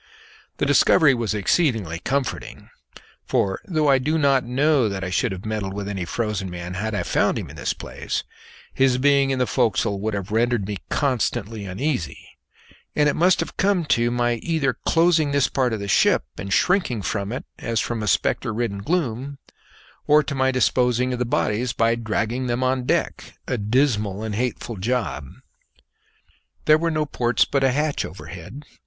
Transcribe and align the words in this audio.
This 0.57 0.67
discovery 0.67 1.13
was 1.13 1.35
exceedingly 1.35 1.99
comforting, 1.99 2.71
for, 3.23 3.61
though 3.65 3.87
I 3.87 3.99
do 3.99 4.17
not 4.17 4.43
know 4.43 4.89
that 4.89 5.03
I 5.03 5.11
should 5.11 5.31
have 5.31 5.45
meddled 5.45 5.75
with 5.75 5.87
any 5.87 6.05
frozen 6.05 6.49
man 6.49 6.73
had 6.73 6.95
I 6.95 7.03
found 7.03 7.37
him 7.37 7.51
in 7.51 7.55
this 7.55 7.73
place, 7.73 8.23
his 8.73 8.97
being 8.97 9.29
in 9.29 9.37
the 9.37 9.45
forecastle 9.45 9.99
would 9.99 10.15
have 10.15 10.31
rendered 10.31 10.65
me 10.67 10.77
constantly 10.89 11.65
uneasy, 11.67 12.29
and 12.95 13.07
it 13.07 13.15
must 13.15 13.41
have 13.41 13.57
come 13.57 13.85
to 13.93 14.09
my 14.09 14.37
either 14.37 14.73
closing 14.73 15.29
this 15.33 15.47
part 15.47 15.71
of 15.71 15.79
the 15.79 15.87
ship 15.87 16.23
and 16.35 16.51
shrinking 16.51 17.03
from 17.03 17.31
it 17.31 17.45
as 17.59 17.79
from 17.79 18.01
a 18.01 18.07
spectre 18.07 18.51
ridden 18.51 18.79
gloom, 18.79 19.37
or 20.07 20.23
to 20.23 20.33
my 20.33 20.49
disposing 20.49 21.13
of 21.13 21.19
the 21.19 21.25
bodies 21.25 21.73
by 21.73 21.93
dragging 21.93 22.47
them 22.47 22.63
on 22.63 22.85
deck 22.87 23.35
a 23.47 23.55
dismal 23.55 24.23
and 24.23 24.33
hateful 24.33 24.77
job. 24.77 25.27
There 26.65 26.79
were 26.79 26.89
no 26.89 27.05
ports, 27.05 27.45
but 27.45 27.63
a 27.63 27.71
hatch 27.71 28.03
overhead. 28.03 28.63